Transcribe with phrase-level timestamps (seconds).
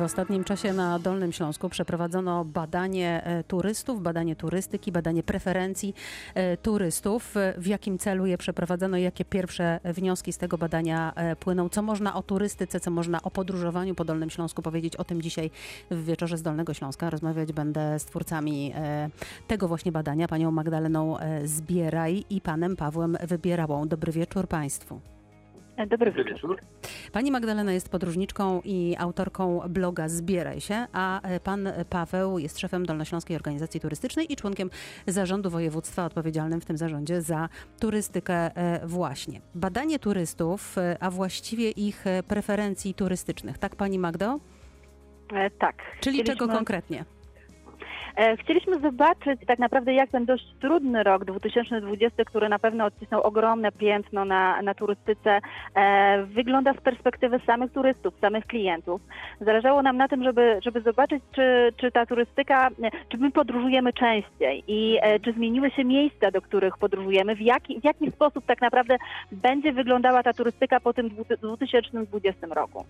[0.00, 5.94] W ostatnim czasie na Dolnym Śląsku przeprowadzono badanie e, turystów, badanie turystyki, badanie preferencji
[6.34, 7.34] e, turystów.
[7.58, 8.96] W jakim celu je przeprowadzono?
[8.96, 11.68] Jakie pierwsze wnioski z tego badania e, płyną?
[11.68, 14.96] Co można o turystyce, co można o podróżowaniu po Dolnym Śląsku powiedzieć?
[14.96, 15.50] O tym dzisiaj
[15.90, 18.74] w wieczorze z Dolnego Śląska rozmawiać będę z twórcami
[19.46, 23.88] tego właśnie badania, panią Magdaleną Zbieraj i panem Pawłem Wybierałą.
[23.88, 25.15] Dobry wieczór Państwu.
[25.86, 26.60] Dobry wieczór.
[27.12, 32.86] Pani Magdalena jest podróżniczką i autorką bloga Zbieraj się, a e, pan Paweł jest szefem
[32.86, 34.70] Dolnośląskiej Organizacji Turystycznej i członkiem
[35.06, 37.48] zarządu województwa odpowiedzialnym w tym zarządzie za
[37.80, 39.40] turystykę e, właśnie.
[39.54, 43.58] Badanie turystów, e, a właściwie ich preferencji turystycznych.
[43.58, 44.38] Tak pani Magdo?
[45.32, 45.76] E, tak.
[46.00, 47.04] Czyli czego Chcieliśmy- konkretnie?
[48.16, 53.22] E, Chcieliśmy zobaczyć tak naprawdę, jak ten dość trudny rok 2020, który na pewno odcisnął
[53.22, 55.40] ogromne piętno na, na turystyce,
[55.74, 59.00] e, wygląda z perspektywy samych turystów, samych klientów.
[59.40, 63.92] Zależało nam na tym, żeby, żeby zobaczyć, czy, czy ta turystyka, e, czy my podróżujemy
[63.92, 68.60] częściej i czy zmieniły się miejsca, do których podróżujemy, w jaki, w jaki sposób tak
[68.60, 68.96] naprawdę
[69.32, 72.84] będzie wyglądała ta turystyka po tym dwu- 2020 roku.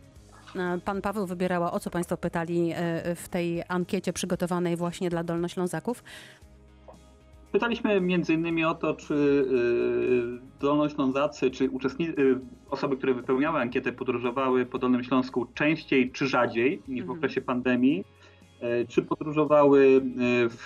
[0.57, 5.25] E, Pan Paweł wybierała, o co państwo pytali e, w tej ankiecie przygotowanej właśnie dla
[5.25, 6.03] Dolnoślązaków.
[7.53, 12.39] Pytaliśmy między innymi o to, czy y, Dolnoślązacy, czy uczestnicy,
[12.71, 17.19] osoby, które wypełniały ankietę, podróżowały po Dolnym Śląsku częściej czy rzadziej niż w Mhm.
[17.19, 18.05] okresie pandemii,
[18.89, 20.01] czy podróżowały
[20.51, 20.57] w,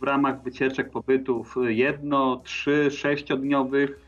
[0.00, 4.00] w ramach wycieczek, pobytów jedno, trzy, sześciodniowych,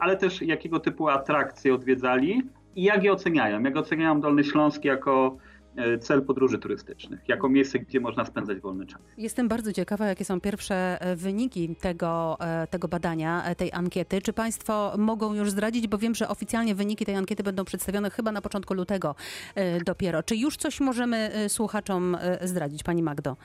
[0.00, 2.42] ale też jakiego typu atrakcje odwiedzali
[2.76, 3.62] i jak je oceniają.
[3.62, 5.36] Jak oceniają Dolny Śląsk jako
[5.78, 9.00] y, cel podróży turystycznych, jako miejsce, gdzie można spędzać wolny czas.
[9.18, 14.22] Jestem bardzo ciekawa, jakie są pierwsze e, wyniki tego, e, tego badania, e, tej ankiety.
[14.22, 18.32] Czy Państwo mogą już zdradzić, bo wiem, że oficjalnie wyniki tej ankiety będą przedstawione chyba
[18.32, 19.14] na początku lutego
[19.54, 20.22] e, dopiero.
[20.22, 23.36] Czy już coś możemy e, słuchaczom e, zdradzić, Pani Magdo?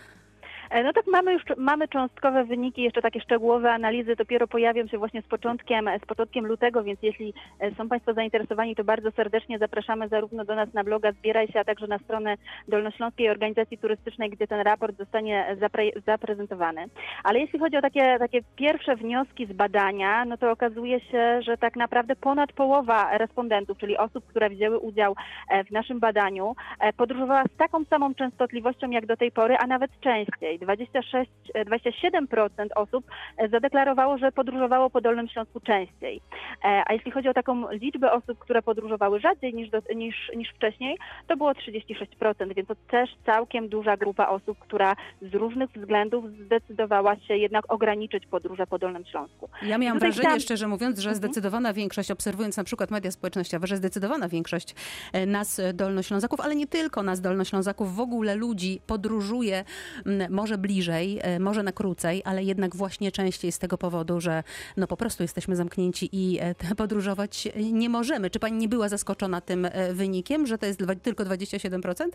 [0.70, 4.98] E, No tak, mamy już mamy cząstkowe wyniki, jeszcze takie szczegółowe analizy dopiero pojawią się
[4.98, 9.60] właśnie z początkiem, z początkiem lutego, więc jeśli e, są Państwo zainteresowani, to bardzo serdecznie
[9.60, 12.36] zapraszamy zarówno do nas na bloga Zbieraj się, a także na stronę
[12.67, 16.86] Dolnośląskiej Organizacji Turystycznej, gdzie ten raport zostanie zapre- zaprezentowany.
[17.23, 21.58] Ale jeśli chodzi o takie, takie pierwsze wnioski z badania, no to okazuje się, że
[21.58, 25.16] tak naprawdę ponad połowa respondentów, czyli osób, które wzięły udział
[25.49, 26.55] e, w naszym badaniu,
[26.98, 30.58] podróżowała z taką samą częstotliwością jak do tej pory, a nawet częściej.
[30.59, 33.05] 26, e, 27% osób
[33.37, 36.21] e, zadeklarowało, że podróżowało po Dolnym Śląsku częściej.
[36.64, 40.49] E, A jeśli chodzi o taką liczbę osób, które podróżowały rzadziej niż, do, niż, niż
[40.49, 46.25] wcześniej, to było 36%, więc to też całkiem duża grupa osób, która z różnych względów
[46.45, 49.49] zdecydowała się jednak ograniczyć podróże po Dolnym Śląsku.
[49.61, 51.15] Ja miałam Tutaj wrażenie, chciałam- szczerze mówiąc, że Mhm.
[51.15, 54.75] zdecydowana większość, obserwując na przykład media społecznościowe, że zdecydowana większość
[55.14, 59.64] e, nas e, Dolnoślązaków, ale nie tylko nas Dolnoślązaków, w ogóle ludzi podróżuje
[60.05, 64.43] m, może bliżej, e, może na krócej, ale jednak właśnie częściej z tego powodu, że
[64.77, 68.30] no po prostu jesteśmy zamknięci i e, podróżować nie możemy.
[68.30, 72.05] Czy pani nie była zaskoczona tym e, wynikiem, że to jest tylko 27%?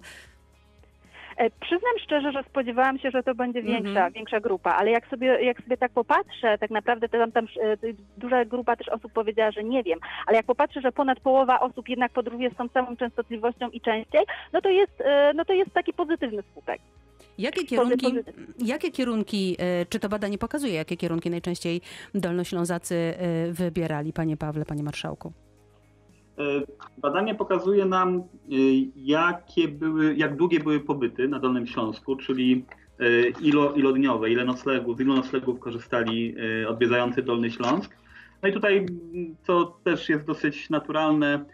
[1.36, 4.12] E, Przyznam szczerze, że spodziewałam się, że to będzie większa, Mhm.
[4.12, 7.46] większa grupa, ale jak sobie, jak sobie tak popatrzę, tak naprawdę to tam, tam
[8.16, 11.88] duża grupa też osób powiedziała, że nie wiem, ale jak popatrzę, że ponad połowa osób
[11.88, 15.02] jednak podróżuje z tą samą częstotliwością i częściej, no to jest,
[15.34, 16.80] no to jest taki pozytywny skutek.
[17.38, 18.06] Jakie kierunki,
[18.58, 19.56] jakie kierunki,
[19.88, 21.80] czy to badanie pokazuje, jakie kierunki najczęściej
[22.14, 25.32] Dolnoślązacy e, wybierali, panie Pawle, panie marszałku?
[26.38, 26.42] E,
[26.98, 28.22] Badanie pokazuje nam, e,
[28.96, 32.64] jakie były, jak długie były pobyty na Dolnym Śląsku, czyli
[33.40, 36.34] ilo, ilodniowe, ile noclegów, ilu noclegów korzystali
[36.68, 37.96] odwiedzający Dolny Śląsk.
[38.42, 38.86] No i tutaj,
[39.46, 41.44] co też jest dosyć naturalne,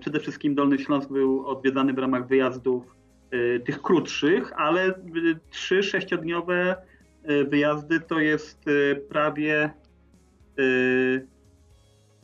[0.00, 2.99] przede wszystkim Dolny Śląsk był odwiedzany w ramach wyjazdów
[3.64, 4.94] tych krótszych, ale e,
[5.50, 6.76] trzy sześciodniowe
[7.22, 8.64] e, wyjazdy to jest
[9.08, 9.70] prawie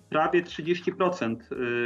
[0.08, 1.36] prawie 30%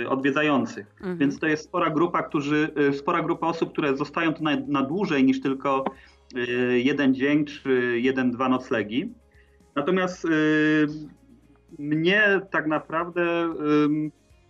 [0.02, 0.86] y, odwiedzających.
[1.00, 1.18] Mhm.
[1.18, 4.82] Więc to jest spora grupa, którzy, y, spora grupa osób, które zostają tu na, na
[4.82, 5.84] dłużej niż tylko
[6.36, 9.12] y, jeden dzień czy jeden, dwa noclegi.
[9.74, 10.28] Natomiast y,
[11.78, 13.54] mnie tak naprawdę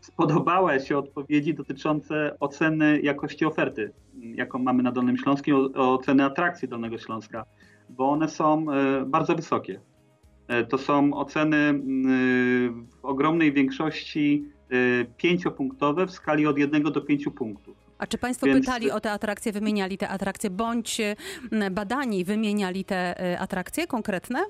[0.01, 3.93] spodobały się odpowiedzi dotyczące oceny jakości oferty,
[4.35, 7.45] jaką mamy na Dolnym Śląsku, oceny atrakcji Dolnego Śląska,
[7.89, 8.67] bo one są
[9.03, 9.81] y, bardzo wysokie.
[10.49, 11.81] E, To są oceny
[13.01, 17.77] w ogromnej większości y, pięciopunktowe w skali od 1 do 5 punktów.
[17.99, 21.17] A czy Państwo Więc- pytali o te atrakcje, wymieniali te atrakcje, bądź e,
[21.71, 24.41] badani wymieniali te e, atrakcje konkretne?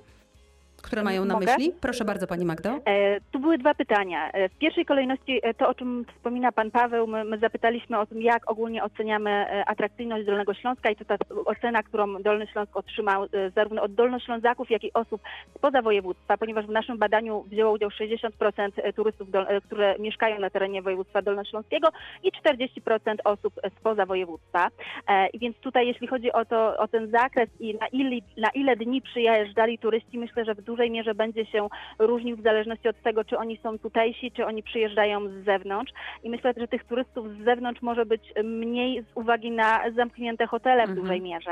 [0.82, 1.47] Które mają na Mogę?
[1.47, 1.73] myśli?
[1.81, 2.71] Proszę bardzo, Pani Magdo.
[2.85, 4.31] E, Tu były dwa pytania.
[4.32, 8.06] E, W pierwszej kolejności e, to, o czym wspomina pan Paweł, my, my zapytaliśmy o
[8.06, 12.77] tym, jak ogólnie oceniamy e, atrakcyjność Dolnego Śląska i to ta ocena, którą Dolny Śląsk
[12.77, 15.21] otrzymał zarówno od Dolnoślązaków, jak i osób
[15.55, 19.29] spoza województwa, ponieważ w naszym badaniu wzięło udział 60% turystów,
[19.65, 21.88] które mieszkają na terenie województwa dolnośląskiego
[22.23, 24.69] i 40% osób spoza województwa.
[25.09, 28.49] E, I więc tutaj, jeśli chodzi o, to, o ten zakres i na ile, na
[28.55, 31.69] ile dni przyjeżdżali turyści, myślę, że w dużej mierze będzie się
[31.99, 35.93] różnił w zależności od tego, czy oni są tutejsi, czy oni przyjeżdżają z zewnątrz.
[36.22, 40.82] I myślę, że tych turystów z zewnątrz może być mniej z uwagi na zamknięte hotele
[40.87, 41.00] w Mhm.
[41.00, 41.50] dużej mierze.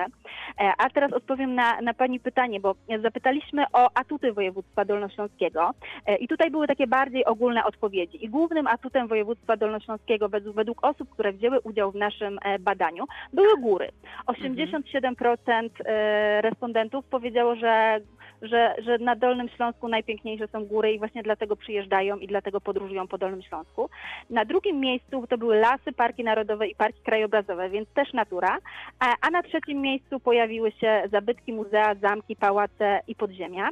[0.61, 5.71] E, A teraz odpowiem na, na Pani pytanie, bo zapytaliśmy o atuty województwa dolnośląskiego
[6.07, 8.25] E, i tutaj były takie bardziej ogólne odpowiedzi.
[8.25, 13.05] I głównym atutem województwa dolnośląskiego według, według osób, które wzięły udział w naszym e, badaniu,
[13.33, 13.89] były góry.
[14.27, 18.01] 87% e, respondentów powiedziało, że
[18.43, 23.09] że, że na Dolnym Śląsku najpiękniejsze są góry i właśnie dlatego przyjeżdżają i dlatego podróżują
[23.09, 23.91] po Dolnym Śląsku.
[24.31, 28.59] Na drugim miejscu to były lasy, parki narodowe i parki krajobrazowe, więc też natura.
[28.99, 33.69] A, a na trzecim miejscu pojawiły się zabytki, muzea, zamki, pałace i podziemia.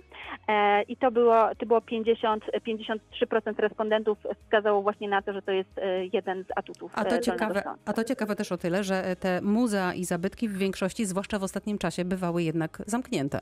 [0.48, 5.52] E, I to było, to było 50, 53% respondentów wskazało właśnie na to, że to
[5.52, 8.56] jest e, jeden z atutów A e, to, Dolnego ciekawe, a to ciekawe też o
[8.56, 13.40] tyle, że te muzea i zabytki w większości, zwłaszcza w ostatnim czasie, bywały jednak zamknięte.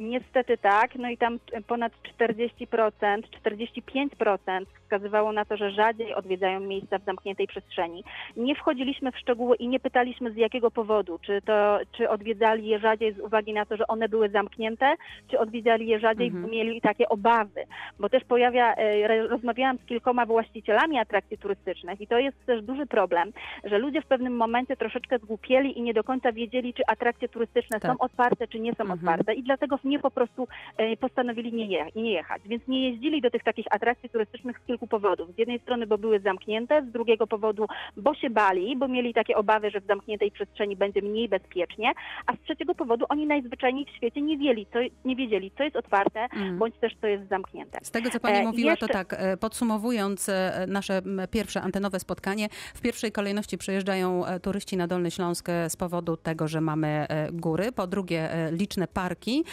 [0.00, 6.98] Niestety tak, no i tam ponad 40%, 45% wskazywało na to, że rzadziej odwiedzają miejsca
[6.98, 8.04] w zamkniętej przestrzeni.
[8.36, 12.78] Nie wchodziliśmy w szczegóły i nie pytaliśmy z jakiego powodu, czy to, czy odwiedzali je
[12.78, 14.94] rzadziej z uwagi na to, że one były zamknięte,
[15.30, 16.44] czy odwiedzali je rzadziej, Mhm.
[16.44, 17.64] bo mieli takie obawy,
[17.98, 22.86] bo też pojawia, e, rozmawiałam z kilkoma właścicielami atrakcji turystycznych i to jest też duży
[22.86, 23.32] problem,
[23.64, 27.80] że ludzie w pewnym momencie troszeczkę zgłupieli i nie do końca wiedzieli, czy atrakcje turystyczne
[27.80, 27.92] Tak.
[27.92, 28.98] są otwarte, czy nie są Mhm.
[28.98, 32.42] otwarte i dlatego w nie po prostu e, postanowili nie, je, nie jechać.
[32.46, 35.34] Więc nie jeździli do tych takich atrakcji turystycznych z kilku powodów.
[35.34, 37.66] Z jednej strony, bo były zamknięte, z drugiego powodu,
[37.96, 41.92] bo się bali, bo mieli takie obawy, że w zamkniętej przestrzeni będzie mniej bezpiecznie,
[42.26, 45.76] a z trzeciego powodu oni najzwyczajniej w świecie nie wiedzieli, co, nie wiedzieli, co jest
[45.76, 46.58] otwarte, Mm.
[46.58, 47.78] bądź też co jest zamknięte.
[47.82, 52.00] Z tego, co Pani E, mówiła, jeszcze- to tak, e, podsumowując e, nasze pierwsze antenowe
[52.00, 57.06] spotkanie, w pierwszej kolejności przyjeżdżają e, turyści na Dolny Śląsk z powodu tego, że mamy
[57.32, 59.44] góry, po drugie liczne parki,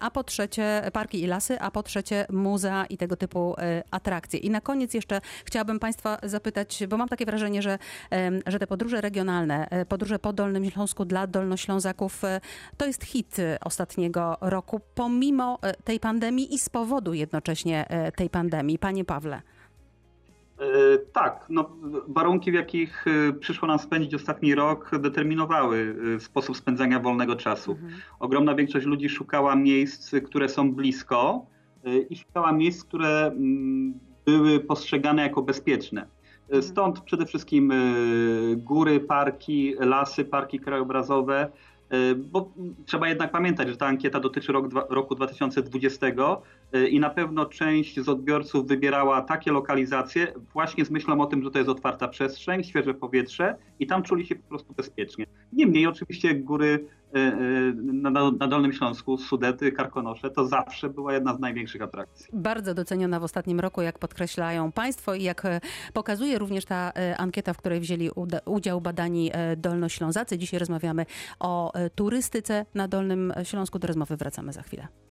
[0.00, 3.54] a po trzecie parki i lasy, a po trzecie muzea i tego typu
[3.90, 4.40] atrakcje.
[4.40, 7.78] I na koniec jeszcze chciałabym Państwa zapytać, bo mam takie wrażenie, że,
[8.46, 12.40] że te podróże regionalne, e, podróże po Dolnym Śląsku dla Dolnoślązaków e,
[12.76, 17.86] to jest hit e, ostatniego roku, pomimo tej pandemii i z powodu jednocześnie
[18.16, 18.78] tej pandemii.
[18.78, 19.42] Panie Pawle.
[21.12, 21.70] Tak, no,
[22.08, 23.04] warunki, w jakich
[23.40, 27.78] przyszło nam spędzić ostatni rok, determinowały sposób spędzania wolnego czasu.
[28.20, 31.46] Ogromna większość ludzi szukała miejsc, które są blisko
[32.10, 36.06] i szukała miejsc, które mm, były postrzegane jako bezpieczne.
[36.50, 37.76] E, Stąd przede wszystkim e,
[38.56, 41.48] góry, parki, lasy, parki krajobrazowe.
[41.90, 42.52] e, Bo
[42.86, 48.00] trzeba jednak pamiętać, że ta ankieta dotyczy rok, roku 2020 e, i na pewno część
[48.00, 52.64] z odbiorców wybierała takie lokalizacje właśnie z myślą o tym, że to jest otwarta przestrzeń,
[52.64, 55.26] świeże powietrze i tam czuli się po prostu bezpiecznie.
[55.52, 56.84] Niemniej oczywiście góry
[57.74, 62.26] na, na Dolnym Śląsku, Sudety, Karkonosze to zawsze była jedna z największych atrakcji.
[62.32, 65.60] Bardzo doceniona w ostatnim roku, jak podkreślają Państwo i jak e,
[65.92, 68.10] pokazuje również ta e, ankieta, w której wzięli
[68.44, 70.38] udział badani e, Dolnoślązacy.
[70.38, 71.06] Dzisiaj rozmawiamy
[71.40, 73.78] o turystyce na Dolnym Śląsku.
[73.78, 74.88] Do rozmowy wracamy za chwilę.